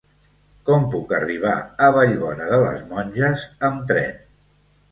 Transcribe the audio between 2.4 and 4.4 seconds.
de les Monges amb tren?